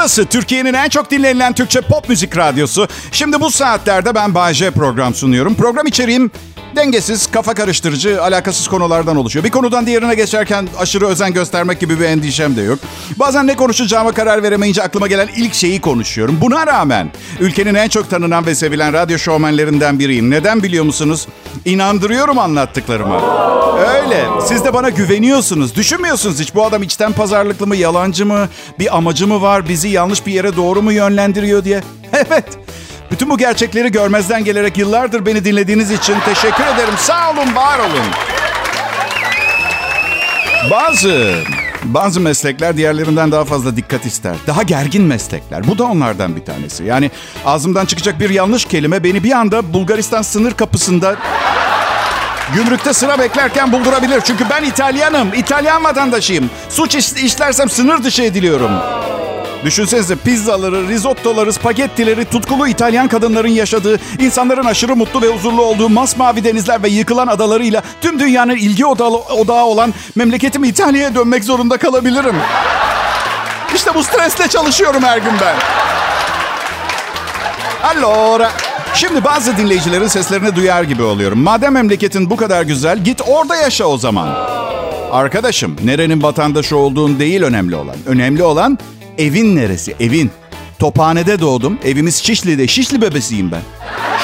[0.00, 2.88] Burası Türkiye'nin en çok dinlenilen Türkçe pop müzik radyosu.
[3.12, 5.54] Şimdi bu saatlerde ben Bayece program sunuyorum.
[5.54, 6.30] Program içeriğim
[6.76, 9.44] dengesiz, kafa karıştırıcı, alakasız konulardan oluşuyor.
[9.44, 12.78] Bir konudan diğerine geçerken aşırı özen göstermek gibi bir endişem de yok.
[13.16, 16.38] Bazen ne konuşacağıma karar veremeyince aklıma gelen ilk şeyi konuşuyorum.
[16.40, 20.30] Buna rağmen ülkenin en çok tanınan ve sevilen radyo şovmenlerinden biriyim.
[20.30, 21.26] Neden biliyor musunuz?
[21.64, 23.20] İnandırıyorum anlattıklarıma.
[23.78, 24.26] Öyle.
[24.46, 25.74] Siz de bana güveniyorsunuz.
[25.74, 28.48] Düşünmüyorsunuz hiç bu adam içten pazarlıklı mı, yalancı mı,
[28.78, 31.80] bir amacı mı var, bizi yanlış bir yere doğru mu yönlendiriyor diye.
[32.12, 32.44] Evet.
[33.10, 36.94] Bütün bu gerçekleri görmezden gelerek yıllardır beni dinlediğiniz için teşekkür ederim.
[36.98, 38.06] Sağ olun, var olun.
[40.70, 41.34] Bazı
[41.84, 44.34] bazı meslekler diğerlerinden daha fazla dikkat ister.
[44.46, 45.68] Daha gergin meslekler.
[45.68, 46.84] Bu da onlardan bir tanesi.
[46.84, 47.10] Yani
[47.44, 51.16] ağzımdan çıkacak bir yanlış kelime beni bir anda Bulgaristan sınır kapısında
[52.54, 54.20] Gümrükte sıra beklerken buldurabilir.
[54.20, 55.34] Çünkü ben İtalyanım.
[55.34, 56.50] İtalyan vatandaşıyım.
[56.68, 58.70] Suç işlersem sınır dışı ediliyorum.
[59.64, 66.44] Düşünsenize pizzaları, risottoları, spagettileri, tutkulu İtalyan kadınların yaşadığı, insanların aşırı mutlu ve huzurlu olduğu masmavi
[66.44, 72.36] denizler ve yıkılan adalarıyla tüm dünyanın ilgi odağı, odağı olan memleketim İtalya'ya dönmek zorunda kalabilirim.
[73.74, 75.56] İşte bu stresle çalışıyorum her gün ben.
[77.82, 78.50] Allora.
[78.94, 81.38] Şimdi bazı dinleyicilerin seslerini duyar gibi oluyorum.
[81.38, 84.28] Madem memleketin bu kadar güzel, git orada yaşa o zaman.
[85.12, 87.96] Arkadaşım, nerenin vatandaşı olduğun değil önemli olan.
[88.06, 88.78] Önemli olan
[89.20, 90.30] evin neresi, evin.
[90.78, 91.78] Tophane'de doğdum.
[91.84, 92.66] Evimiz Şişli'de.
[92.66, 93.60] Şişli bebesiyim ben.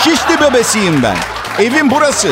[0.05, 1.16] Şişli bebesiyim ben.
[1.58, 2.28] Evim burası.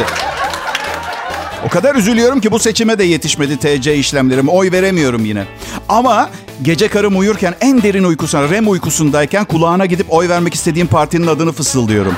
[1.67, 4.49] O kadar üzülüyorum ki bu seçime de yetişmedi TC işlemlerim.
[4.49, 5.45] Oy veremiyorum yine.
[5.89, 6.31] Ama
[6.63, 11.53] gece karım uyurken en derin uykusuna, REM uykusundayken kulağına gidip oy vermek istediğim partinin adını
[11.53, 12.15] fısıldıyorum.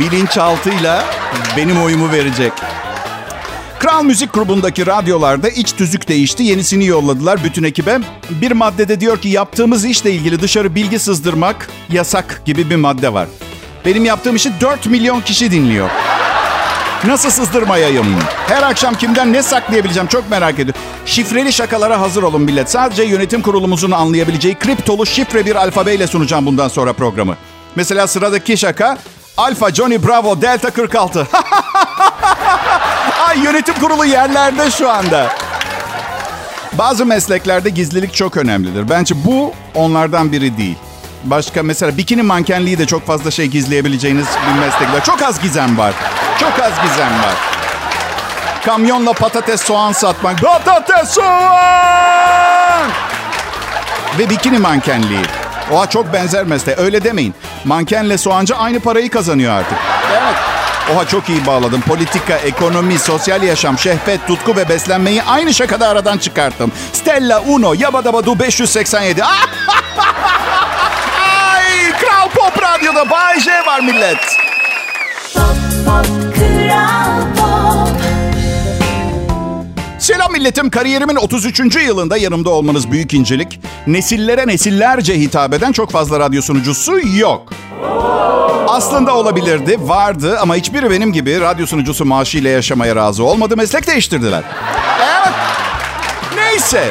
[0.00, 1.04] Bilinçaltıyla
[1.56, 2.52] benim oyumu verecek.
[3.82, 6.42] Kral Müzik grubundaki radyolarda iç tüzük değişti.
[6.42, 7.98] Yenisini yolladılar bütün ekibe.
[8.30, 13.28] Bir maddede diyor ki yaptığımız işle ilgili dışarı bilgi sızdırmak yasak gibi bir madde var.
[13.86, 15.90] Benim yaptığım işi 4 milyon kişi dinliyor.
[17.04, 18.06] Nasıl sızdırmayayım?
[18.46, 20.80] Her akşam kimden ne saklayabileceğim çok merak ediyorum.
[21.06, 22.70] Şifreli şakalara hazır olun millet.
[22.70, 27.36] Sadece yönetim kurulumuzun anlayabileceği kriptolu şifre bir alfabeyle sunacağım bundan sonra programı.
[27.76, 28.98] Mesela sıradaki şaka
[29.36, 31.28] Alfa Johnny Bravo Delta 46.
[33.34, 35.36] Yönetim kurulu yerlerde şu anda.
[36.72, 38.88] Bazı mesleklerde gizlilik çok önemlidir.
[38.88, 40.76] Bence bu onlardan biri değil.
[41.24, 45.04] Başka mesela bikini mankenliği de çok fazla şey gizleyebileceğiniz bir meslekler.
[45.04, 45.94] Çok az gizem var.
[46.40, 47.34] Çok az gizem var.
[48.64, 50.42] Kamyonla patates soğan satmak.
[50.42, 52.88] Patates soğan!
[54.18, 55.24] Ve bikini mankenliği.
[55.72, 56.78] Oha çok benzer meslek.
[56.78, 57.34] Öyle demeyin.
[57.64, 59.78] Mankenle soğancı aynı parayı kazanıyor artık.
[60.12, 60.61] Evet.
[60.90, 61.80] Oha çok iyi bağladım.
[61.80, 66.72] Politika, ekonomi, sosyal yaşam, şehvet, tutku ve beslenmeyi aynı şakada aradan çıkarttım.
[66.92, 69.24] Stella Uno, Yabadabadu 587.
[71.54, 74.36] Ay, Kral Pop Radyo'da Bay J var millet.
[75.34, 75.56] Pop,
[75.86, 77.11] pop, Kral.
[80.02, 80.70] Selam milletim.
[80.70, 81.76] Kariyerimin 33.
[81.76, 83.60] yılında yanımda olmanız büyük incelik.
[83.86, 87.52] Nesillere nesillerce hitap eden çok fazla radyo sunucusu yok.
[88.68, 93.56] Aslında olabilirdi, vardı ama hiçbiri benim gibi radyo sunucusu maaşıyla yaşamaya razı olmadı.
[93.56, 94.42] Meslek değiştirdiler.
[94.98, 95.34] Evet.
[96.36, 96.90] Neyse.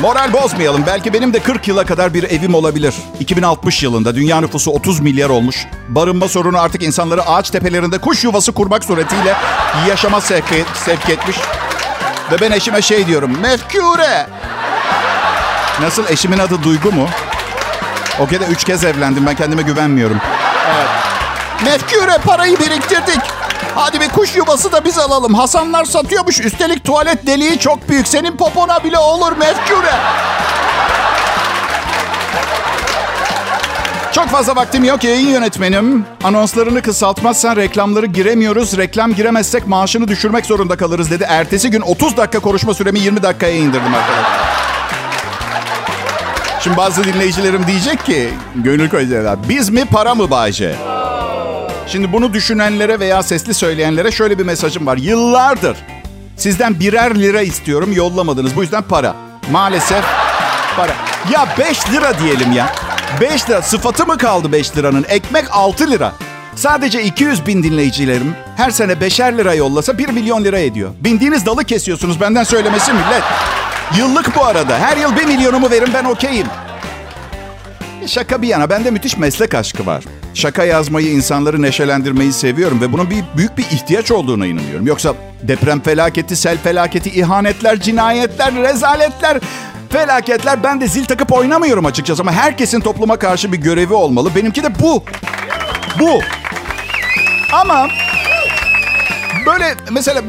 [0.00, 0.84] Moral bozmayalım.
[0.86, 2.94] Belki benim de 40 yıla kadar bir evim olabilir.
[3.20, 5.66] 2060 yılında dünya nüfusu 30 milyar olmuş.
[5.88, 9.36] Barınma sorunu artık insanları ağaç tepelerinde kuş yuvası kurmak suretiyle
[9.88, 10.44] yaşama sevk,
[10.84, 11.36] sevk etmiş.
[12.32, 13.40] Ve ben eşime şey diyorum.
[13.40, 14.26] Mefkure.
[15.80, 17.08] Nasıl eşimin adı Duygu mu?
[18.20, 19.26] O kere üç kez evlendim.
[19.26, 20.20] Ben kendime güvenmiyorum.
[20.76, 20.88] Evet.
[21.64, 23.20] Mefkure parayı biriktirdik.
[23.74, 25.34] Hadi bir kuş yuvası da biz alalım.
[25.34, 26.40] Hasanlar satıyormuş.
[26.40, 28.08] Üstelik tuvalet deliği çok büyük.
[28.08, 29.94] Senin popona bile olur mefkure.
[34.26, 36.04] Çok fazla vaktim yok yayın yönetmenim.
[36.24, 38.76] Anonslarını kısaltmazsan reklamları giremiyoruz.
[38.76, 41.24] Reklam giremezsek maaşını düşürmek zorunda kalırız dedi.
[41.28, 44.40] Ertesi gün 30 dakika konuşma süremi 20 dakikaya indirdim arkadaşlar.
[46.60, 49.38] Şimdi bazı dinleyicilerim diyecek ki, gönül koyacaklar.
[49.48, 50.74] Biz mi para mı Bayce?
[51.86, 54.96] Şimdi bunu düşünenlere veya sesli söyleyenlere şöyle bir mesajım var.
[54.96, 55.76] Yıllardır
[56.36, 58.56] sizden birer lira istiyorum yollamadınız.
[58.56, 59.14] Bu yüzden para.
[59.50, 60.04] Maalesef
[60.76, 60.92] para.
[61.32, 62.85] Ya 5 lira diyelim ya.
[63.20, 63.62] 5 lira.
[63.62, 65.06] Sıfatı mı kaldı 5 liranın?
[65.08, 66.12] Ekmek 6 lira.
[66.56, 70.90] Sadece 200 bin dinleyicilerim her sene 5'er lira yollasa 1 milyon lira ediyor.
[71.00, 73.22] Bindiğiniz dalı kesiyorsunuz benden söylemesi millet.
[73.98, 74.78] Yıllık bu arada.
[74.78, 76.46] Her yıl 1 milyonumu verin ben okeyim.
[78.06, 80.04] Şaka bir yana bende müthiş meslek aşkı var.
[80.34, 84.86] Şaka yazmayı, insanları neşelendirmeyi seviyorum ve bunun bir büyük bir ihtiyaç olduğuna inanıyorum.
[84.86, 89.40] Yoksa deprem felaketi, sel felaketi, ihanetler, cinayetler, rezaletler
[89.90, 94.34] Felaketler ben de zil takıp oynamıyorum açıkçası ama herkesin topluma karşı bir görevi olmalı.
[94.34, 95.04] Benimki de bu.
[96.00, 96.20] Bu.
[97.52, 97.88] Ama
[99.46, 100.22] böyle mesela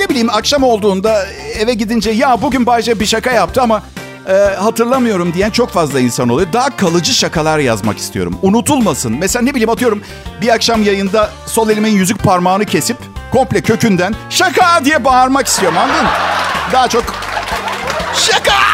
[0.00, 1.26] ne bileyim akşam olduğunda
[1.58, 3.82] eve gidince ya bugün Bayce bir şaka yaptı ama
[4.28, 6.52] e, hatırlamıyorum diyen çok fazla insan oluyor.
[6.52, 8.38] Daha kalıcı şakalar yazmak istiyorum.
[8.42, 9.16] Unutulmasın.
[9.18, 10.02] Mesela ne bileyim atıyorum
[10.40, 12.96] bir akşam yayında sol elimin yüzük parmağını kesip
[13.32, 16.10] komple kökünden şaka diye bağırmak istiyorum anladın mı?
[16.72, 17.04] Daha çok
[18.14, 18.71] şaka.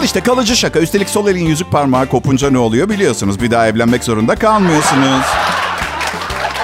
[0.00, 0.80] Al işte kalıcı şaka.
[0.80, 3.40] Üstelik sol elin yüzük parmağı kopunca ne oluyor biliyorsunuz.
[3.40, 5.26] Bir daha evlenmek zorunda kalmıyorsunuz.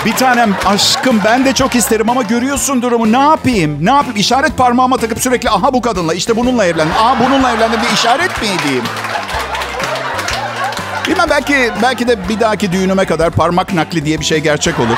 [0.04, 3.12] Bir tanem aşkım ben de çok isterim ama görüyorsun durumu.
[3.12, 3.86] Ne yapayım?
[3.86, 4.16] Ne yapayım?
[4.16, 6.94] İşaret parmağıma takıp sürekli aha bu kadınla işte bununla evlendim.
[6.96, 8.48] Aha bununla evlendim bir işaret mi?
[11.08, 14.96] Bilmem belki, belki de bir dahaki düğünüme kadar parmak nakli diye bir şey gerçek olur.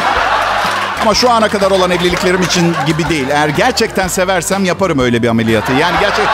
[1.03, 3.29] Ama şu ana kadar olan evliliklerim için gibi değil.
[3.31, 5.73] Eğer gerçekten seversem yaparım öyle bir ameliyatı.
[5.73, 6.27] Yani gerçek...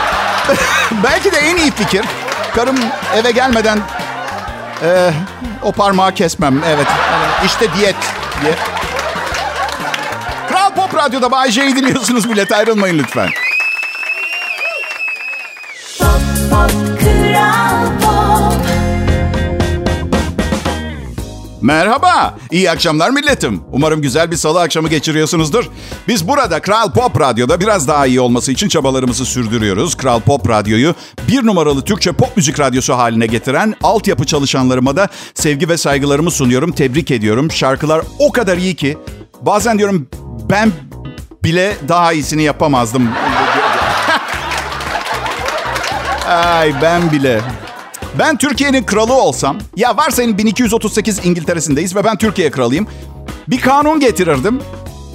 [1.03, 2.05] belki de en iyi fikir.
[2.55, 2.75] Karım
[3.15, 3.79] eve gelmeden
[4.83, 5.11] e,
[5.61, 6.61] o parmağı kesmem.
[6.67, 6.87] Evet.
[7.45, 7.95] İşte diyet
[8.41, 8.53] diye.
[10.49, 12.51] Kral Pop Radyo'da Bay J'yi dinliyorsunuz millet.
[12.51, 13.29] Ayrılmayın lütfen.
[15.99, 16.21] Pop,
[16.51, 18.04] pop, Kral Pop.
[21.65, 23.61] Merhaba, iyi akşamlar milletim.
[23.71, 25.69] Umarım güzel bir salı akşamı geçiriyorsunuzdur.
[26.07, 29.95] Biz burada Kral Pop Radyo'da biraz daha iyi olması için çabalarımızı sürdürüyoruz.
[29.97, 30.95] Kral Pop Radyo'yu
[31.27, 36.71] bir numaralı Türkçe pop müzik radyosu haline getiren altyapı çalışanlarıma da sevgi ve saygılarımı sunuyorum.
[36.71, 37.51] Tebrik ediyorum.
[37.51, 38.97] Şarkılar o kadar iyi ki
[39.41, 40.07] bazen diyorum
[40.49, 40.71] ben
[41.43, 43.09] bile daha iyisini yapamazdım.
[46.27, 47.41] Ay ben bile.
[48.19, 52.87] Ben Türkiye'nin kralı olsam, ya varsayın 1238 İngiltere'sindeyiz ve ben Türkiye kralıyım.
[53.47, 54.61] Bir kanun getirirdim.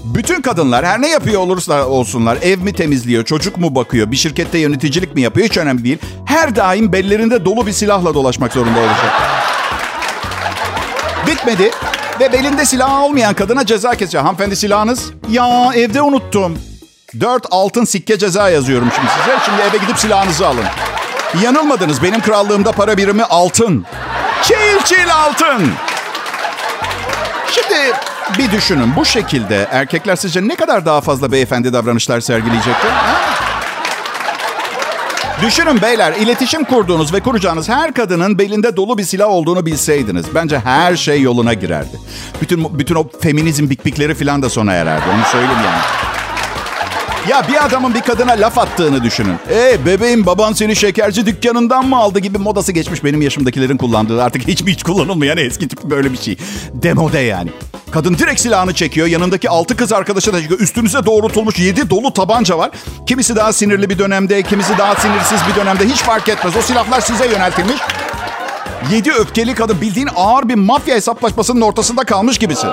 [0.05, 4.58] Bütün kadınlar her ne yapıyor olursa olsunlar, ev mi temizliyor, çocuk mu bakıyor, bir şirkette
[4.58, 5.99] yöneticilik mi yapıyor hiç önemli değil.
[6.25, 9.20] Her daim bellerinde dolu bir silahla dolaşmak zorunda olacak.
[11.26, 11.70] Bitmedi
[12.20, 14.23] ve belinde silah olmayan kadına ceza kesecek.
[14.23, 15.11] Hanımefendi silahınız?
[15.31, 16.58] Ya evde unuttum.
[17.20, 19.38] Dört altın sikke ceza yazıyorum şimdi size.
[19.47, 20.64] Şimdi eve gidip silahınızı alın.
[21.42, 22.02] Yanılmadınız.
[22.02, 23.86] Benim krallığımda para birimi altın.
[24.42, 25.72] Çil çil altın.
[27.50, 27.92] Şimdi
[28.38, 28.96] bir düşünün.
[28.96, 32.88] Bu şekilde erkekler sizce ne kadar daha fazla beyefendi davranışlar sergileyecektir?
[32.88, 33.16] Ha?
[35.42, 40.26] Düşünün beyler, iletişim kurduğunuz ve kuracağınız her kadının belinde dolu bir silah olduğunu bilseydiniz.
[40.34, 42.00] Bence her şey yoluna girerdi.
[42.42, 45.04] Bütün bütün o feminizm bikbikleri falan da sona ererdi.
[45.14, 46.09] Onu söyleyeyim yani.
[47.28, 49.34] Ya bir adamın bir kadına laf attığını düşünün.
[49.50, 54.49] E bebeğim baban seni şekerci dükkanından mı aldı gibi modası geçmiş benim yaşımdakilerin kullandığı artık
[54.49, 56.37] hiç mi hiç kullanılmayan eski tip böyle bir şey.
[56.72, 57.50] Demode yani.
[57.90, 59.06] Kadın direkt silahını çekiyor.
[59.06, 60.61] Yanındaki altı kız arkadaşı da çıkıyor.
[60.61, 62.70] Üstünüze doğrultulmuş yedi dolu tabanca var.
[63.06, 65.84] Kimisi daha sinirli bir dönemde, kimisi daha sinirsiz bir dönemde.
[65.88, 66.56] Hiç fark etmez.
[66.56, 67.81] O silahlar size yöneltilmiş.
[68.93, 72.70] Yedi öfkeli kadın bildiğin ağır bir mafya hesaplaşmasının ortasında kalmış gibisin.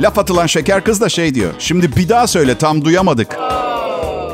[0.00, 1.52] Laf atılan şeker kız da şey diyor.
[1.58, 3.34] Şimdi bir daha söyle tam duyamadık.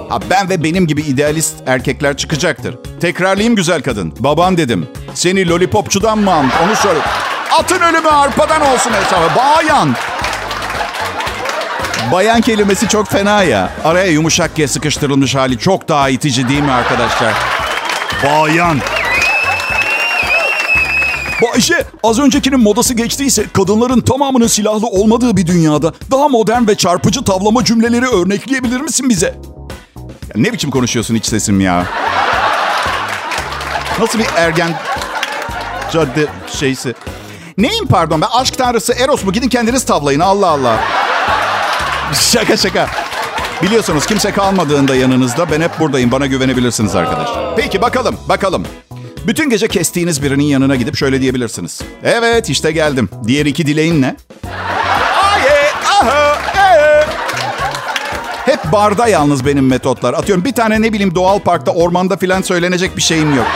[0.09, 2.77] Ha ben ve benim gibi idealist erkekler çıkacaktır.
[3.01, 4.15] Tekrarlayayım güzel kadın.
[4.19, 4.89] Baban dedim.
[5.15, 6.99] Seni lollipopçudan mı almış onu söyle.
[7.59, 9.27] Atın ölümü arpadan olsun hesabı.
[9.37, 9.95] Bayan.
[12.13, 13.71] Bayan kelimesi çok fena ya.
[13.85, 17.35] Araya yumuşak G sıkıştırılmış hali çok daha itici değil mi arkadaşlar?
[18.25, 18.79] Bayan.
[21.43, 27.25] Bayşe, az öncekinin modası geçtiyse kadınların tamamının silahlı olmadığı bir dünyada daha modern ve çarpıcı
[27.25, 29.27] tavlama cümleleri örnekleyebilir misin bize?
[30.29, 31.87] Ya ne biçim konuşuyorsun iç sesim ya?
[34.01, 34.71] Nasıl bir ergen
[35.93, 36.27] cadde
[36.59, 36.95] şeysi?
[37.59, 39.33] Neyim pardon ben aşk tanrısı Eros mu?
[39.33, 40.81] Gidin kendiniz tavlayın Allah Allah.
[42.15, 42.89] Şaka şaka.
[43.63, 46.13] Biliyorsunuz kimse kalmadığında yanınızda ben hep buradayım.
[46.13, 47.57] Bana güvenebilirsiniz arkadaşlar.
[47.57, 48.65] Peki bakalım bakalım.
[49.27, 51.81] Bütün gece kestiğiniz birinin yanına gidip şöyle diyebilirsiniz.
[52.05, 53.09] Evet işte geldim.
[53.27, 54.17] Diğer iki dileğin ne?
[58.45, 60.15] Hep barda yalnız benim metotlar.
[60.15, 63.47] Atıyorum bir tane ne bileyim doğal parkta, ormanda filan söylenecek bir şeyim yok.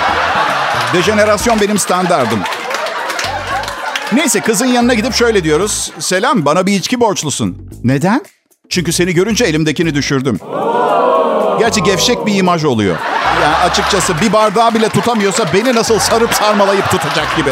[0.94, 2.38] Dejenerasyon benim standardım.
[4.12, 5.92] Neyse kızın yanına gidip şöyle diyoruz.
[5.98, 7.70] Selam bana bir içki borçlusun.
[7.84, 8.24] Neden?
[8.68, 10.38] Çünkü seni görünce elimdekini düşürdüm.
[11.58, 12.96] Gerçi gevşek bir imaj oluyor.
[13.42, 17.50] Yani açıkçası bir bardağı bile tutamıyorsa beni nasıl sarıp sarmalayıp tutacak gibi.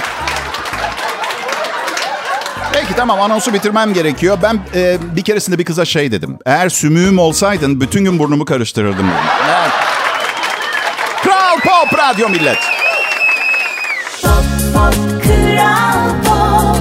[2.72, 4.38] Peki tamam anonsu bitirmem gerekiyor.
[4.42, 6.38] Ben e, bir keresinde bir kıza şey dedim.
[6.46, 9.10] Eğer sümüğüm olsaydın bütün gün burnumu karıştırırdım.
[9.48, 9.70] Evet.
[11.22, 12.58] Kral Pop Radyo Millet.
[14.22, 16.76] Pop, pop, Kral Pop.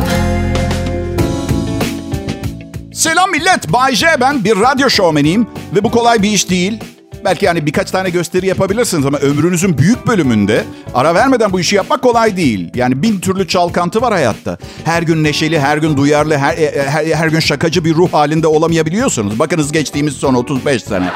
[2.94, 3.74] Selam millet.
[3.74, 5.48] Bay J ben bir radyo şovmeniyim.
[5.76, 6.84] Ve bu kolay bir iş değil.
[7.26, 12.02] Belki yani birkaç tane gösteri yapabilirsiniz ama ömrünüzün büyük bölümünde ara vermeden bu işi yapmak
[12.02, 12.72] kolay değil.
[12.76, 14.58] Yani bin türlü çalkantı var hayatta.
[14.86, 18.48] Her gün neşeli, her gün duyarlı, her, e, her, her gün şakacı bir ruh halinde
[18.48, 19.40] olamayabiliyorsunuz.
[19.40, 21.12] Bakınız geçtiğimiz son 35 sene.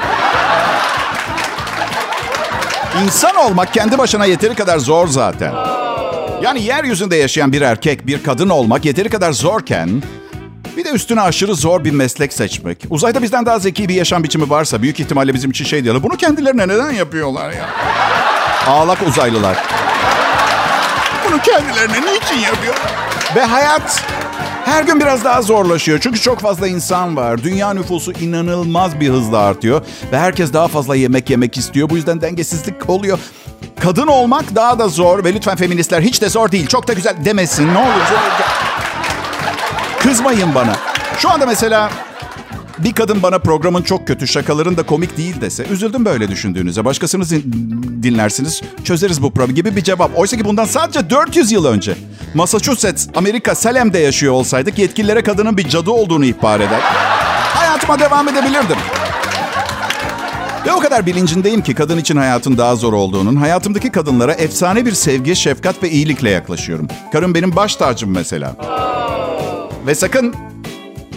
[3.03, 5.53] İnsan olmak kendi başına yeteri kadar zor zaten.
[6.43, 10.03] Yani yeryüzünde yaşayan bir erkek, bir kadın olmak yeteri kadar zorken...
[10.77, 12.85] Bir de üstüne aşırı zor bir meslek seçmek.
[12.89, 16.03] Uzayda bizden daha zeki bir yaşam biçimi varsa büyük ihtimalle bizim için şey diyorlar.
[16.03, 17.69] Bunu kendilerine neden yapıyorlar ya?
[18.67, 19.57] Ağlak uzaylılar.
[21.27, 22.75] Bunu kendilerine niçin yapıyor?
[23.35, 24.03] Ve hayat
[24.65, 25.99] her gün biraz daha zorlaşıyor.
[25.99, 27.43] Çünkü çok fazla insan var.
[27.43, 29.81] Dünya nüfusu inanılmaz bir hızla artıyor.
[30.11, 31.89] Ve herkes daha fazla yemek yemek istiyor.
[31.89, 33.19] Bu yüzden dengesizlik oluyor.
[33.79, 35.23] Kadın olmak daha da zor.
[35.23, 36.67] Ve lütfen feministler hiç de zor değil.
[36.67, 37.73] Çok da güzel demesin.
[37.73, 38.01] Ne olur.
[40.03, 40.75] Kızmayın bana.
[41.17, 41.89] Şu anda mesela
[42.77, 46.86] bir kadın bana programın çok kötü, şakaların da komik değil dese üzüldüm böyle düşündüğünüze.
[46.86, 47.29] Başkasını
[48.03, 50.19] dinlersiniz, çözeriz bu problemi gibi bir cevap.
[50.19, 51.95] Oysa ki bundan sadece 400 yıl önce
[52.33, 56.79] Massachusetts, Amerika, Salem'de yaşıyor olsaydık yetkililere kadının bir cadı olduğunu ihbar eder.
[57.53, 58.77] Hayatıma devam edebilirdim.
[60.65, 64.91] Ve o kadar bilincindeyim ki kadın için hayatın daha zor olduğunun, hayatımdaki kadınlara efsane bir
[64.91, 66.88] sevgi, şefkat ve iyilikle yaklaşıyorum.
[67.12, 68.55] Karım benim baş tacım mesela.
[69.87, 70.35] Ve sakın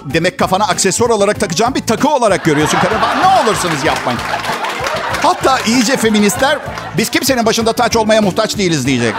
[0.04, 3.00] demek kafana aksesuar olarak takacağım bir takı olarak görüyorsun karım.
[3.00, 4.20] Ne olursunuz yapmayın.
[5.22, 6.58] Hatta iyice feministler
[6.98, 9.14] biz kimsenin başında taç olmaya muhtaç değiliz diyecek.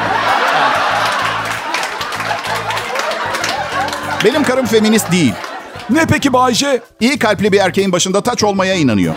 [4.26, 5.34] Benim karım feminist değil.
[5.90, 6.82] Ne peki Bayce?
[7.00, 9.16] İyi kalpli bir erkeğin başında taç olmaya inanıyor.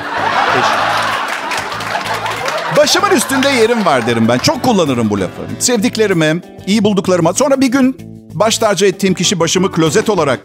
[2.77, 4.39] Başımın üstünde yerim var derim ben.
[4.39, 5.43] Çok kullanırım bu lafı.
[5.59, 7.35] Sevdiklerime, iyi bulduklarıma.
[7.35, 10.41] Sonra bir gün baş tacı ettiğim kişi başımı klozet olarak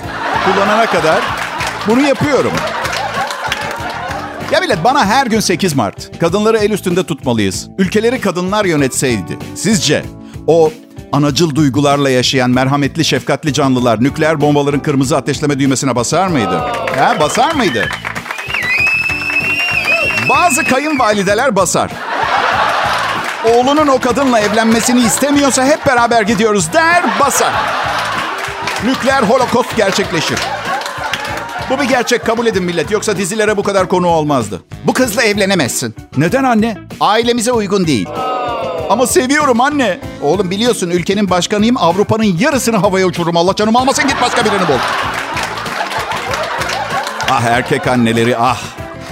[0.45, 1.23] kullanana kadar
[1.87, 2.51] bunu yapıyorum.
[4.51, 6.19] Ya millet bana her gün 8 Mart.
[6.19, 7.67] Kadınları el üstünde tutmalıyız.
[7.77, 9.37] Ülkeleri kadınlar yönetseydi.
[9.55, 10.05] Sizce
[10.47, 10.71] o
[11.11, 16.57] anacıl duygularla yaşayan merhametli, şefkatli canlılar nükleer bombaların kırmızı ateşleme düğmesine basar mıydı?
[16.97, 17.89] Ha, basar mıydı?
[20.29, 21.91] Bazı kayınvalideler basar.
[23.53, 27.53] Oğlunun o kadınla evlenmesini istemiyorsa hep beraber gidiyoruz der basar.
[28.85, 30.39] Nükleer holokost gerçekleşir.
[31.69, 32.91] Bu bir gerçek kabul edin millet.
[32.91, 34.61] Yoksa dizilere bu kadar konu olmazdı.
[34.83, 35.95] Bu kızla evlenemezsin.
[36.17, 36.77] Neden anne?
[36.99, 38.09] Ailemize uygun değil.
[38.89, 39.99] Ama seviyorum anne.
[40.21, 41.77] Oğlum biliyorsun ülkenin başkanıyım.
[41.77, 43.37] Avrupa'nın yarısını havaya uçururum.
[43.37, 44.79] Allah canım almasın git başka birini bul.
[47.31, 48.61] Ah erkek anneleri ah.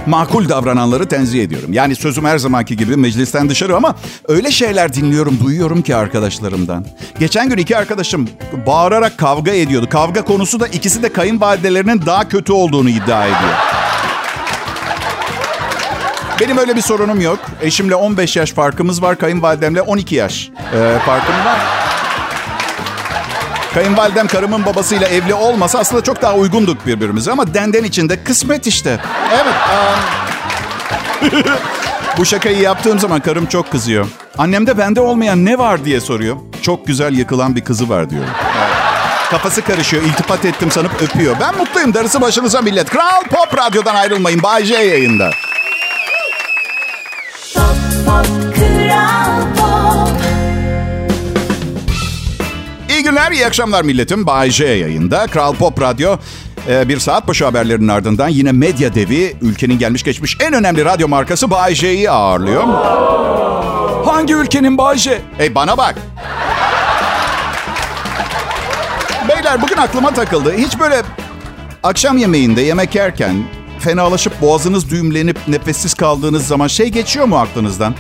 [0.08, 1.74] Makul davrananları tenzih ediyorum.
[1.74, 3.96] Yani sözüm her zamanki gibi meclisten dışarı ama
[4.28, 6.86] öyle şeyler dinliyorum, duyuyorum ki arkadaşlarımdan.
[7.20, 8.30] Geçen gün iki arkadaşım
[8.68, 9.88] bağırarak kavga ediyordu.
[9.90, 13.54] Kavga konusu da ikisi de kayınvalidelerinin daha kötü olduğunu iddia ediyor.
[16.40, 17.40] Benim öyle bir sorunum yok.
[17.62, 19.18] Eşimle 15 yaş farkımız var.
[19.18, 21.83] Kayınvalidemle 12 yaş e, farkım var.
[23.74, 27.32] Kayınvalidem karımın babasıyla evli olmasa aslında çok daha uygunduk birbirimize.
[27.32, 29.00] Ama denden içinde kısmet işte.
[29.34, 29.56] Evet.
[31.34, 31.44] Um...
[32.18, 34.08] Bu şakayı yaptığım zaman karım çok kızıyor.
[34.38, 36.38] Annemde bende olmayan ne var diye soruyor.
[36.62, 38.30] Çok güzel yıkılan bir kızı var diyorum.
[39.32, 40.04] Kafası karışıyor.
[40.04, 41.36] İltifat ettim sanıp öpüyor.
[41.40, 41.94] Ben mutluyum.
[41.94, 42.90] Darısı başınıza millet.
[42.90, 44.44] Kral Pop Radyo'dan ayrılmayın.
[44.44, 45.30] Bay J yayında.
[47.54, 47.64] Pop,
[48.06, 49.63] pop, Kral Pop.
[53.04, 54.26] İyi günler, iyi akşamlar milletim.
[54.28, 55.28] Bay J yayında.
[55.28, 56.18] Kral Pop Radyo
[56.70, 61.08] e, bir saat başı haberlerinin ardından yine medya devi, ülkenin gelmiş geçmiş en önemli radyo
[61.08, 62.64] markası Bay J'yi ağırlıyor.
[64.06, 65.22] Hangi ülkenin Bay J?
[65.38, 65.96] Hey bana bak.
[69.30, 70.54] Beyler bugün aklıma takıldı.
[70.58, 71.02] Hiç böyle
[71.84, 73.44] akşam yemeğinde yemek yerken
[73.80, 77.96] fenalaşıp boğazınız düğümlenip nefessiz kaldığınız zaman şey geçiyor mu aklınızdan?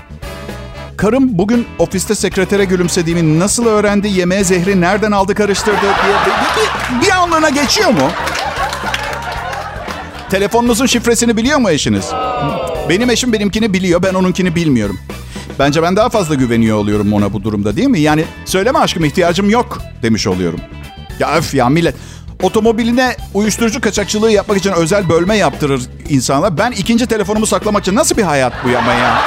[0.97, 7.05] Karım bugün ofiste sekretere gülümsediğimi nasıl öğrendi, yemeğe zehri nereden aldı karıştırdı diye bir, bir,
[7.07, 8.09] bir anlığına geçiyor mu?
[10.29, 12.05] Telefonunuzun şifresini biliyor mu eşiniz?
[12.89, 14.99] Benim eşim benimkini biliyor, ben onunkini bilmiyorum.
[15.59, 17.99] Bence ben daha fazla güveniyor oluyorum ona bu durumda değil mi?
[17.99, 20.59] Yani söyleme aşkım ihtiyacım yok demiş oluyorum.
[21.19, 21.95] Ya öf ya millet.
[22.43, 26.57] Otomobiline uyuşturucu kaçakçılığı yapmak için özel bölme yaptırır insanlar.
[26.57, 29.21] Ben ikinci telefonumu saklamak için nasıl bir hayat bu ama ya?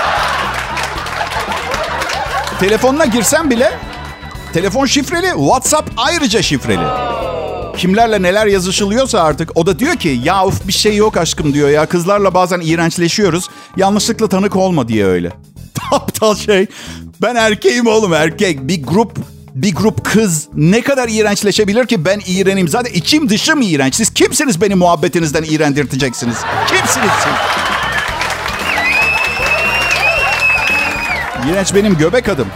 [2.60, 3.72] Telefonuna girsem bile
[4.52, 6.86] telefon şifreli, WhatsApp ayrıca şifreli.
[7.76, 11.68] Kimlerle neler yazışılıyorsa artık o da diyor ki ya uf bir şey yok aşkım diyor
[11.68, 11.86] ya.
[11.86, 13.48] Kızlarla bazen iğrençleşiyoruz.
[13.76, 15.32] Yanlışlıkla tanık olma diye öyle.
[15.92, 16.66] Aptal şey.
[17.22, 18.68] Ben erkeğim oğlum erkek.
[18.68, 19.18] Bir grup
[19.54, 22.68] bir grup kız ne kadar iğrençleşebilir ki ben iğrenim.
[22.68, 23.94] Zaten içim dışım iğrenç.
[23.94, 26.36] Siz kimsiniz beni muhabbetinizden iğrendirteceksiniz?
[26.68, 27.75] Kimsiniz siz?
[31.50, 32.46] İğrenç benim göbek adım.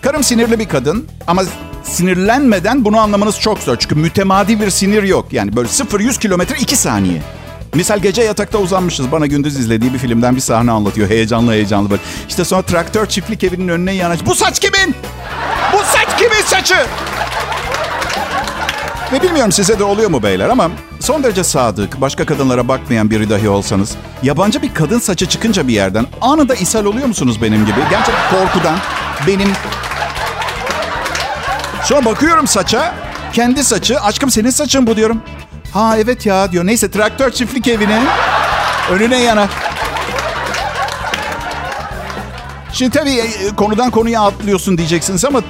[0.00, 1.42] Karım sinirli bir kadın ama
[1.84, 3.76] sinirlenmeden bunu anlamanız çok zor.
[3.76, 5.32] Çünkü mütemadi bir sinir yok.
[5.32, 7.22] Yani böyle 0-100 kilometre 2 saniye.
[7.74, 9.12] Misal gece yatakta uzanmışız.
[9.12, 11.10] Bana gündüz izlediği bir filmden bir sahne anlatıyor.
[11.10, 12.02] Heyecanlı heyecanlı böyle.
[12.28, 14.26] İşte sonra traktör çiftlik evinin önüne yanaş.
[14.26, 14.94] Bu saç kimin?
[15.72, 16.76] Bu saç kimin saçı?
[19.12, 20.70] Ve bilmiyorum size de oluyor mu beyler ama
[21.00, 25.72] son derece sadık, başka kadınlara bakmayan biri dahi olsanız yabancı bir kadın saçı çıkınca bir
[25.72, 27.80] yerden anında ishal oluyor musunuz benim gibi?
[27.90, 28.76] Gerçekten korkudan
[29.26, 29.48] benim...
[31.84, 32.94] Sonra bakıyorum saça,
[33.32, 35.22] kendi saçı, aşkım senin saçın bu diyorum.
[35.72, 36.66] Ha evet ya diyor.
[36.66, 38.02] Neyse traktör çiftlik evine
[38.90, 39.48] önüne yana.
[42.72, 45.42] Şimdi tabii e, konudan konuya atlıyorsun diyeceksiniz ama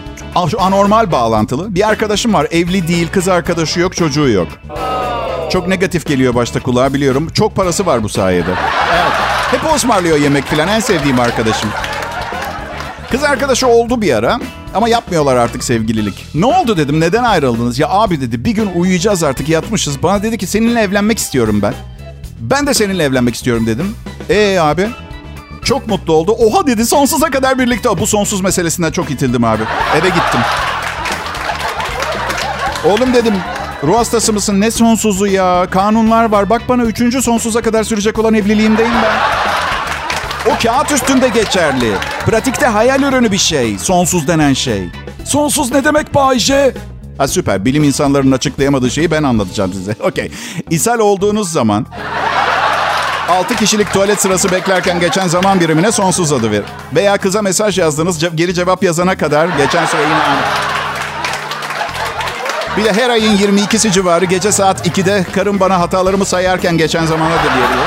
[0.59, 1.75] anormal bağlantılı.
[1.75, 4.49] Bir arkadaşım var evli değil, kız arkadaşı yok, çocuğu yok.
[5.51, 7.29] Çok negatif geliyor başta kulağa biliyorum.
[7.35, 8.51] Çok parası var bu sayede.
[8.95, 9.13] Evet.
[9.51, 11.71] Hep ısmarlıyor yemek filan en sevdiğim arkadaşım.
[13.11, 14.41] Kız arkadaşı oldu bir ara
[14.75, 16.27] ama yapmıyorlar artık sevgililik.
[16.35, 17.79] Ne oldu dedim neden ayrıldınız?
[17.79, 20.03] Ya abi dedi bir gün uyuyacağız artık yatmışız.
[20.03, 21.75] Bana dedi ki seninle evlenmek istiyorum ben.
[22.41, 23.95] Ben de seninle evlenmek istiyorum dedim.
[24.31, 24.89] Ee abi?
[25.67, 26.33] Çok mutlu oldu.
[26.33, 27.99] Oha dedi sonsuza kadar birlikte.
[27.99, 29.63] Bu sonsuz meselesinden çok itildim abi.
[29.93, 30.41] Eve gittim.
[32.85, 33.35] Oğlum dedim
[33.85, 34.61] ruh hastası mısın?
[34.61, 35.67] Ne sonsuzu ya?
[35.71, 36.51] Kanunlar var.
[36.51, 39.17] Bak bana üçüncü sonsuza kadar sürecek olan evliliğimdeyim ben.
[40.53, 41.93] O kağıt üstünde geçerli.
[42.27, 43.79] Pratikte hayal ürünü bir şey.
[43.79, 44.89] Sonsuz denen şey.
[45.25, 46.75] Sonsuz ne demek Bayce?
[47.19, 47.65] Ha süper.
[47.65, 49.97] Bilim insanlarının açıklayamadığı şeyi ben anlatacağım size.
[50.01, 50.31] Okey.
[50.71, 51.87] İshal olduğunuz zaman
[53.29, 56.63] 6 kişilik tuvalet sırası beklerken geçen zaman birimine sonsuz adı ver.
[56.95, 60.41] Veya kıza mesaj yazdınız geri cevap yazana kadar geçen süre yine aynı.
[62.77, 67.35] Bir de her ayın 22'si civarı gece saat 2'de karım bana hatalarımı sayarken geçen zamana
[67.35, 67.87] da diyebiliyor.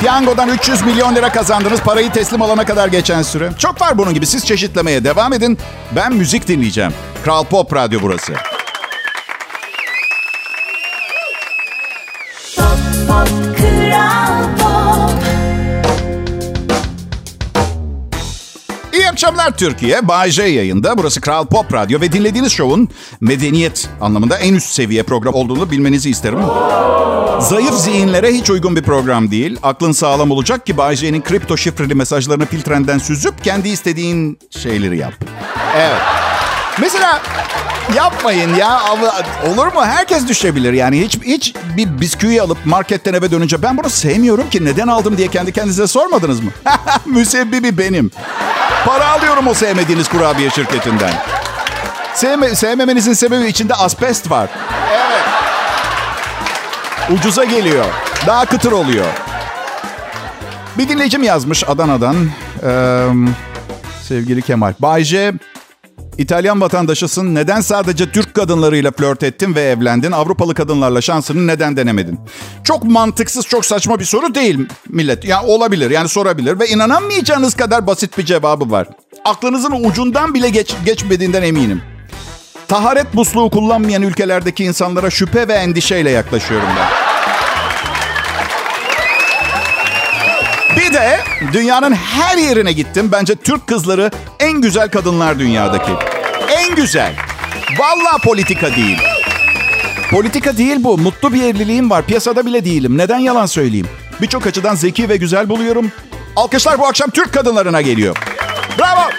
[0.00, 1.80] Piyangodan 300 milyon lira kazandınız.
[1.80, 3.50] Parayı teslim alana kadar geçen süre.
[3.58, 4.26] Çok var bunun gibi.
[4.26, 5.58] Siz çeşitlemeye devam edin.
[5.96, 6.92] Ben müzik dinleyeceğim.
[7.24, 8.32] Kral Pop Radyo burası.
[12.56, 13.43] Pop, pop,
[19.14, 20.08] akşamlar Türkiye.
[20.08, 20.98] Bay J yayında.
[20.98, 22.88] Burası Kral Pop Radyo ve dinlediğiniz şovun
[23.20, 26.38] medeniyet anlamında en üst seviye program olduğunu bilmenizi isterim.
[27.40, 29.58] Zayıf zihinlere hiç uygun bir program değil.
[29.62, 35.14] Aklın sağlam olacak ki Bay J'nin kripto şifreli mesajlarını filtrenden süzüp kendi istediğin şeyleri yap.
[35.76, 36.02] Evet.
[36.80, 37.22] Mesela
[37.96, 38.80] yapmayın ya.
[39.48, 39.84] Olur mu?
[39.84, 40.72] Herkes düşebilir.
[40.72, 45.16] Yani hiç hiç bir bisküvi alıp marketten eve dönünce ben bunu sevmiyorum ki neden aldım
[45.16, 46.50] diye kendi kendinize sormadınız mı?
[47.06, 48.10] Müsebbibi benim.
[48.84, 51.12] Para alıyorum o sevmediğiniz kurabiye şirketinden.
[52.14, 54.48] Sevme, sevmemenizin sebebi içinde asbest var.
[54.92, 55.24] Evet.
[57.10, 57.84] Ucuza geliyor.
[58.26, 59.06] Daha kıtır oluyor.
[60.78, 62.16] Bir dinleyicim yazmış Adana'dan.
[62.66, 63.06] Ee,
[64.02, 64.74] sevgili Kemal.
[64.78, 65.32] Bayce,
[66.18, 67.34] İtalyan vatandaşısın.
[67.34, 70.12] Neden sadece Türk kadınlarıyla flört ettin ve evlendin?
[70.12, 72.20] Avrupalı kadınlarla şansını neden denemedin?
[72.64, 75.24] Çok mantıksız, çok saçma bir soru değil millet.
[75.24, 78.88] Ya olabilir, yani sorabilir ve inanamayacağınız kadar basit bir cevabı var.
[79.24, 81.82] Aklınızın ucundan bile geç, geçmediğinden eminim.
[82.68, 86.93] Taharet musluğu kullanmayan ülkelerdeki insanlara şüphe ve endişeyle yaklaşıyorum ben.
[90.94, 91.20] De
[91.52, 93.08] dünyanın her yerine gittim.
[93.12, 95.92] Bence Türk kızları en güzel kadınlar dünyadaki.
[96.58, 97.14] En güzel.
[97.78, 98.98] Vallahi politika değil.
[100.10, 100.98] Politika değil bu.
[100.98, 102.06] Mutlu bir evliliğim var.
[102.06, 102.98] Piyasada bile değilim.
[102.98, 103.88] Neden yalan söyleyeyim?
[104.20, 105.92] Birçok açıdan zeki ve güzel buluyorum.
[106.36, 108.16] Alkışlar bu akşam Türk kadınlarına geliyor.
[108.78, 109.10] Bravo.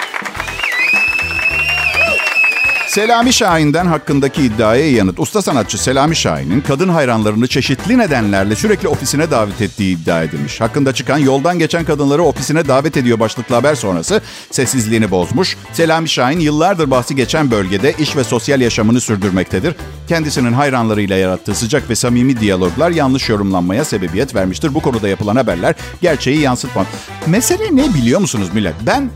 [2.95, 5.19] Selami Şahin'den hakkındaki iddiaya yanıt.
[5.19, 10.61] Usta sanatçı Selami Şahin'in kadın hayranlarını çeşitli nedenlerle sürekli ofisine davet ettiği iddia edilmiş.
[10.61, 15.57] Hakkında çıkan yoldan geçen kadınları ofisine davet ediyor başlıklı haber sonrası sessizliğini bozmuş.
[15.73, 19.75] Selami Şahin yıllardır bahsi geçen bölgede iş ve sosyal yaşamını sürdürmektedir.
[20.07, 24.73] Kendisinin hayranlarıyla yarattığı sıcak ve samimi diyaloglar yanlış yorumlanmaya sebebiyet vermiştir.
[24.73, 26.87] Bu konuda yapılan haberler gerçeği yansıtmaz.
[27.27, 28.75] Mesele ne biliyor musunuz millet?
[28.85, 29.09] Ben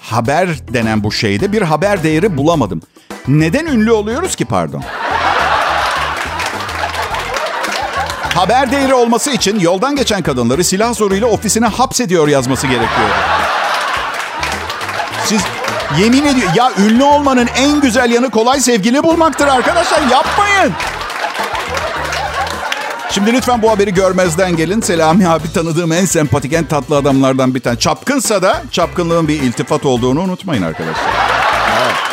[0.00, 2.82] haber denen bu şeyde bir haber değeri bulamadım.
[3.28, 4.82] Neden ünlü oluyoruz ki pardon?
[8.34, 13.14] Haber değeri olması için yoldan geçen kadınları silah zoruyla ofisine hapsediyor yazması gerekiyordu.
[15.24, 15.42] Siz
[15.98, 20.72] yemin ediyor ya ünlü olmanın en güzel yanı kolay sevgili bulmaktır arkadaşlar yapmayın.
[23.10, 24.80] Şimdi lütfen bu haberi görmezden gelin.
[24.80, 27.78] Selami abi tanıdığım en sempatik, en tatlı adamlardan bir tane.
[27.78, 31.10] Çapkınsa da çapkınlığın bir iltifat olduğunu unutmayın arkadaşlar.
[31.82, 32.11] Evet.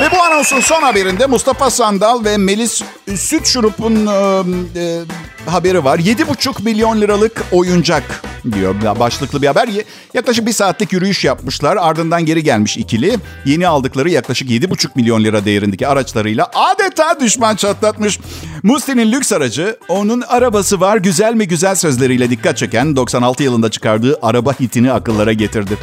[0.00, 2.82] Ve bu anonsun son haberinde Mustafa Sandal ve Melis
[3.16, 5.02] Süt Şurup'un e, e,
[5.46, 5.98] haberi var.
[5.98, 9.68] 7,5 milyon liralık oyuncak diyor başlıklı bir haber.
[10.14, 11.76] Yaklaşık bir saatlik yürüyüş yapmışlar.
[11.80, 13.16] Ardından geri gelmiş ikili.
[13.44, 18.20] Yeni aldıkları yaklaşık 7,5 milyon lira değerindeki araçlarıyla adeta düşman çatlatmış.
[18.62, 24.18] Musti'nin lüks aracı onun arabası var güzel mi güzel sözleriyle dikkat çeken 96 yılında çıkardığı
[24.22, 25.78] araba hitini akıllara getirdi.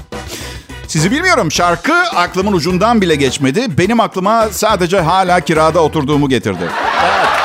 [0.92, 3.66] Sizi bilmiyorum şarkı aklımın ucundan bile geçmedi.
[3.78, 6.64] Benim aklıma sadece hala kirada oturduğumu getirdi.
[7.04, 7.41] Evet.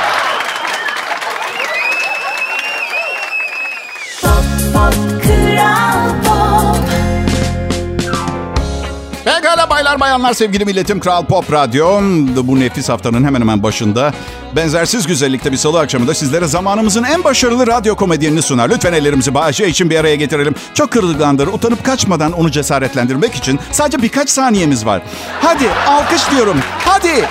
[9.76, 12.00] Baylar bayanlar sevgili milletim Kral Pop Radyo.
[12.46, 14.12] Bu nefis haftanın hemen hemen başında
[14.56, 18.70] benzersiz güzellikte bir salı akşamında sizlere zamanımızın en başarılı radyo komedyenini sunar.
[18.70, 20.54] Lütfen ellerimizi Bahçe için bir araya getirelim.
[20.74, 21.46] Çok kırılgandır.
[21.46, 25.02] Utanıp kaçmadan onu cesaretlendirmek için sadece birkaç saniyemiz var.
[25.40, 26.56] Hadi alkış diyorum.
[26.78, 27.24] Hadi.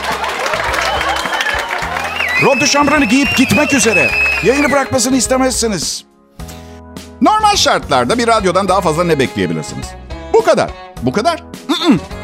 [2.44, 2.62] Rob
[3.02, 4.10] de giyip gitmek üzere.
[4.44, 6.04] Yayını bırakmasını istemezsiniz.
[7.22, 10.05] Normal şartlarda bir radyodan daha fazla ne bekleyebilirsiniz?
[10.36, 10.70] Bu kadar.
[11.02, 11.44] Bu kadar.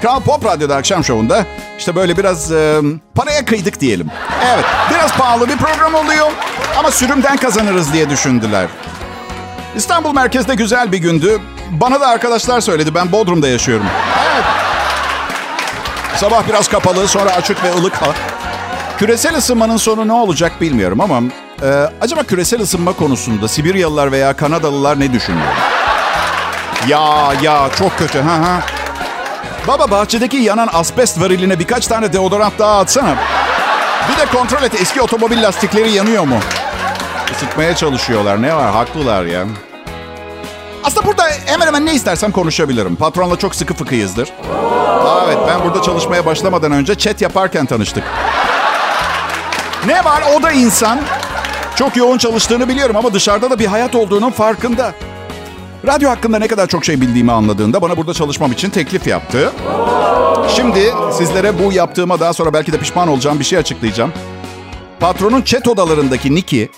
[0.02, 1.46] Kral Pop Radyo'da akşam şovunda
[1.80, 2.82] işte böyle biraz e,
[3.16, 4.08] paraya kıydık diyelim.
[4.54, 6.32] Evet biraz pahalı bir program oluyor
[6.80, 8.68] ama sürümden kazanırız diye düşündüler.
[9.76, 11.40] İstanbul merkezde güzel bir gündü.
[11.72, 13.86] Bana da arkadaşlar söyledi ben Bodrum'da yaşıyorum.
[14.34, 14.44] Evet.
[16.16, 17.94] Sabah biraz kapalı sonra açık ve ılık.
[18.98, 21.22] Küresel ısınmanın sonu ne olacak bilmiyorum ama
[21.64, 25.81] e, acaba küresel ısınma konusunda Sibiryalılar veya Kanadalılar ne düşünüyor?
[26.88, 28.62] Ya ya çok kötü ha ha.
[29.68, 33.16] Baba bahçedeki yanan asbest variline birkaç tane deodorant daha atsana.
[34.12, 36.40] Bir de kontrol et eski otomobil lastikleri yanıyor mu?
[37.32, 38.42] Isıtmaya çalışıyorlar.
[38.42, 38.72] Ne var?
[38.72, 39.44] Haklılar ya.
[40.84, 42.96] Aslında burada hemen hemen ne istersem konuşabilirim.
[42.96, 44.30] Patronla çok sıkı fıkıyızdır.
[45.26, 48.04] evet ben burada çalışmaya başlamadan önce chat yaparken tanıştık.
[49.86, 51.00] Ne var o da insan.
[51.76, 54.94] Çok yoğun çalıştığını biliyorum ama dışarıda da bir hayat olduğunun farkında.
[55.88, 59.52] Radyo hakkında ne kadar çok şey bildiğimi anladığında bana burada çalışmam için teklif yaptı.
[60.56, 64.14] Şimdi sizlere bu yaptığıma daha sonra belki de pişman olacağım bir şey açıklayacağım.
[65.00, 66.70] Patronun chat odalarındaki Niki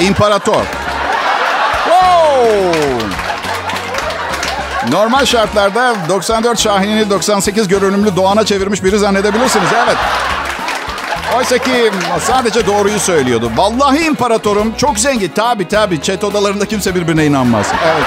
[0.00, 0.62] İmparator.
[1.84, 3.06] Wow!
[4.90, 9.68] Normal şartlarda 94 Şahin'i 98 görünümlü Doğan'a çevirmiş biri zannedebilirsiniz.
[9.84, 9.96] Evet.
[11.34, 13.52] Oysa ki sadece doğruyu söylüyordu.
[13.56, 15.28] Vallahi imparatorum çok zengin.
[15.28, 17.66] Tabi tabi chat odalarında kimse birbirine inanmaz.
[17.86, 18.06] Evet.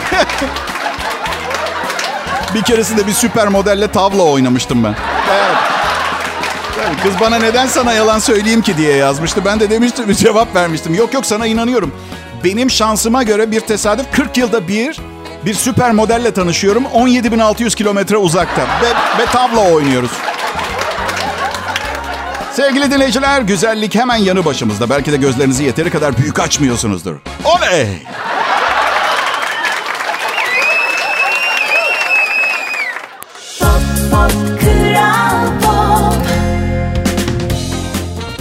[2.54, 4.94] bir keresinde bir süper modelle tavla oynamıştım ben.
[5.32, 5.56] Evet.
[7.02, 9.44] kız bana neden sana yalan söyleyeyim ki diye yazmıştı.
[9.44, 10.94] Ben de demiştim cevap vermiştim.
[10.94, 11.94] Yok yok sana inanıyorum.
[12.44, 15.00] Benim şansıma göre bir tesadüf 40 yılda bir
[15.44, 16.84] bir süper modelle tanışıyorum.
[16.94, 18.62] 17.600 kilometre uzakta.
[18.62, 20.10] Ve, ve tavla oynuyoruz.
[22.52, 24.90] Sevgili dinleyiciler, güzellik hemen yanı başımızda.
[24.90, 27.16] Belki de gözlerinizi yeteri kadar büyük açmıyorsunuzdur.
[27.44, 27.86] Oley!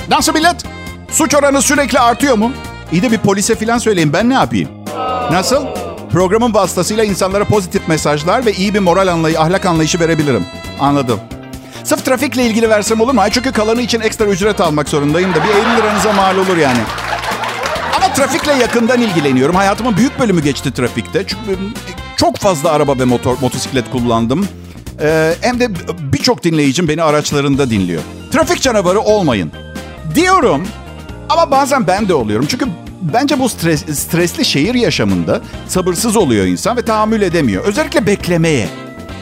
[0.09, 0.55] Nasıl millet?
[1.11, 2.51] Suç oranı sürekli artıyor mu?
[2.91, 4.69] İyi de bir polise falan söyleyin ben ne yapayım?
[5.31, 5.65] Nasıl?
[6.11, 10.45] Programın vasıtasıyla insanlara pozitif mesajlar ve iyi bir moral anlayı, ahlak anlayışı verebilirim.
[10.79, 11.19] Anladım.
[11.91, 13.21] Sırf trafikle ilgili versem olur mu?
[13.21, 16.79] Ay çünkü kalanı için ekstra ücret almak zorundayım da bir 50 liranıza mal olur yani.
[17.97, 19.55] Ama trafikle yakından ilgileniyorum.
[19.55, 21.23] Hayatımın büyük bölümü geçti trafikte.
[21.27, 21.59] Çünkü
[22.17, 24.47] çok fazla araba ve motor, motosiklet kullandım.
[25.01, 28.01] Ee, hem de birçok dinleyicim beni araçlarında dinliyor.
[28.31, 29.51] Trafik canavarı olmayın.
[30.15, 30.67] Diyorum
[31.29, 32.45] ama bazen ben de oluyorum.
[32.49, 32.65] Çünkü
[33.01, 37.63] bence bu stres, stresli şehir yaşamında sabırsız oluyor insan ve tahammül edemiyor.
[37.63, 38.69] Özellikle beklemeye.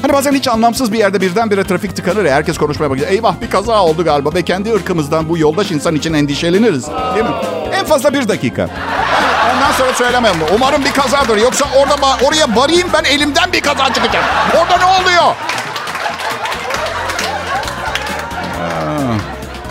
[0.01, 3.07] Hani bazen hiç anlamsız bir yerde birdenbire trafik tıkanır ya herkes konuşmaya bakıyor.
[3.07, 6.87] Eyvah bir kaza oldu galiba ve kendi ırkımızdan bu yoldaş insan için endişeleniriz.
[6.87, 7.31] Değil mi?
[7.73, 8.69] En fazla bir dakika.
[9.55, 10.35] Ondan sonra söylemem.
[10.55, 11.37] Umarım bir kazadır.
[11.37, 11.95] Yoksa orada
[12.27, 14.23] oraya varayım ben elimden bir kaza çıkacak.
[14.61, 15.35] Orada ne oluyor?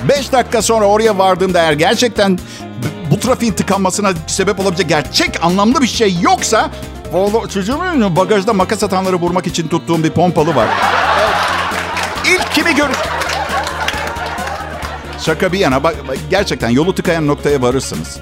[0.09, 2.39] Beş dakika sonra oraya vardığımda eğer gerçekten
[3.11, 6.71] bu trafiğin tıkanmasına sebep olabilecek gerçek anlamlı bir şey yoksa
[7.13, 10.69] Valla çocuğum bagajda makas atanları vurmak için tuttuğum bir pompalı var.
[12.27, 12.89] İlk kimi gör...
[15.21, 15.95] Şaka bir yana bak,
[16.31, 18.19] gerçekten yolu tıkayan noktaya varırsınız.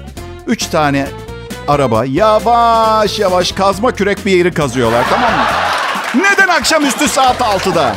[0.47, 1.07] Üç tane
[1.67, 5.43] araba yavaş yavaş kazma kürek bir yeri kazıyorlar tamam mı?
[6.15, 7.95] Neden akşamüstü saat 6'da?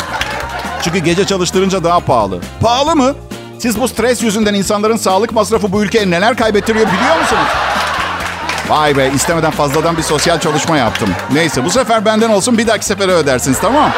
[0.83, 2.41] Çünkü gece çalıştırınca daha pahalı.
[2.61, 3.15] Pahalı mı?
[3.59, 7.49] Siz bu stres yüzünden insanların sağlık masrafı bu ülkeye neler kaybettiriyor biliyor musunuz?
[8.71, 11.09] Vay be istemeden fazladan bir sosyal çalışma yaptım.
[11.33, 13.91] Neyse bu sefer benden olsun bir dahaki sefere ödersiniz tamam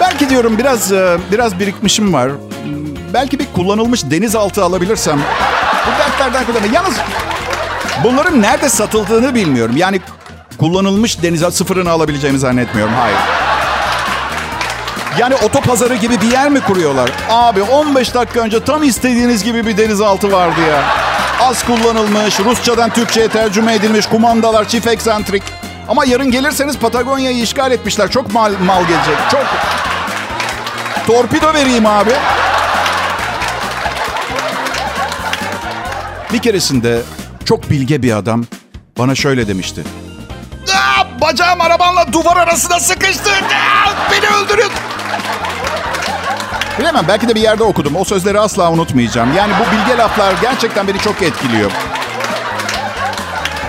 [0.00, 2.30] Belki diyorum biraz e, biraz birikmişim var.
[3.14, 5.20] belki bir kullanılmış denizaltı alabilirsem.
[5.86, 6.74] Bu dertlerden kurtulmak.
[6.74, 6.94] Yalnız
[8.04, 9.76] bunların nerede satıldığını bilmiyorum.
[9.76, 10.00] Yani
[10.58, 12.94] kullanılmış denizaltı sıfırını alabileceğimi zannetmiyorum.
[12.94, 13.18] Hayır.
[15.18, 17.10] Yani otopazarı gibi bir yer mi kuruyorlar?
[17.30, 20.82] Abi 15 dakika önce tam istediğiniz gibi bir denizaltı vardı ya.
[21.40, 25.42] Az kullanılmış, Rusçadan Türkçe'ye tercüme edilmiş, kumandalar çift eksantrik.
[25.88, 28.10] Ama yarın gelirseniz Patagonya'yı işgal etmişler.
[28.10, 29.16] Çok mal, mal gelecek.
[29.30, 29.46] Çok.
[31.06, 32.10] Torpido vereyim abi.
[36.32, 37.00] Bir keresinde
[37.44, 38.44] çok bilge bir adam
[38.98, 39.82] bana şöyle demişti.
[40.74, 43.30] Aa, bacağım arabanla duvar arasına sıkıştı.
[43.30, 44.70] Aa, beni öldürün.
[46.80, 47.96] Bilemem belki de bir yerde okudum.
[47.96, 49.36] O sözleri asla unutmayacağım.
[49.36, 51.70] Yani bu bilge laflar gerçekten beni çok etkiliyor.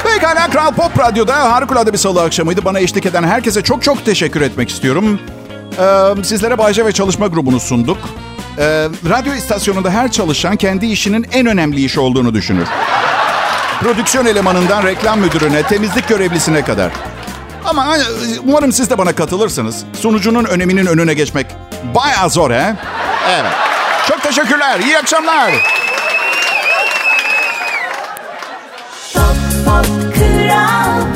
[0.03, 2.65] Pekala Kral Pop Radyo'da harikulade bir salı akşamıydı.
[2.65, 5.19] Bana eşlik eden herkese çok çok teşekkür etmek istiyorum.
[5.79, 7.97] Ee, sizlere Bayce ve Çalışma grubunu sunduk.
[8.57, 12.67] Ee, radyo istasyonunda her çalışan kendi işinin en önemli işi olduğunu düşünür.
[13.79, 16.91] Prodüksiyon elemanından reklam müdürüne, temizlik görevlisine kadar.
[17.65, 18.03] Ama hani,
[18.47, 19.83] umarım siz de bana katılırsınız.
[20.01, 21.47] Sunucunun öneminin önüne geçmek
[21.95, 22.75] bayağı zor he?
[23.29, 23.51] Evet.
[24.07, 24.79] Çok teşekkürler.
[24.79, 25.51] İyi akşamlar.
[29.13, 31.10] Pop, pop, kral.